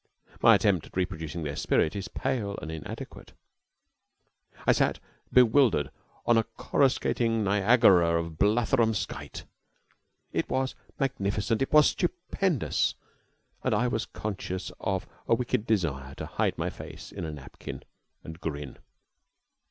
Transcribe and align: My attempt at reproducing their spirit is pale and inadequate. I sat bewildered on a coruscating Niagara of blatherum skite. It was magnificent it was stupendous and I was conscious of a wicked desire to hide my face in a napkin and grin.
My 0.41 0.55
attempt 0.55 0.87
at 0.87 0.97
reproducing 0.97 1.43
their 1.43 1.55
spirit 1.55 1.95
is 1.95 2.07
pale 2.07 2.57
and 2.59 2.71
inadequate. 2.71 3.33
I 4.65 4.71
sat 4.71 4.97
bewildered 5.31 5.91
on 6.25 6.39
a 6.39 6.43
coruscating 6.57 7.43
Niagara 7.43 8.17
of 8.19 8.39
blatherum 8.39 8.95
skite. 8.95 9.43
It 10.33 10.49
was 10.49 10.73
magnificent 10.99 11.61
it 11.61 11.71
was 11.71 11.89
stupendous 11.89 12.95
and 13.63 13.75
I 13.75 13.87
was 13.87 14.07
conscious 14.07 14.71
of 14.79 15.05
a 15.27 15.35
wicked 15.35 15.67
desire 15.67 16.15
to 16.15 16.25
hide 16.25 16.57
my 16.57 16.71
face 16.71 17.11
in 17.11 17.23
a 17.23 17.31
napkin 17.31 17.83
and 18.23 18.41
grin. 18.41 18.77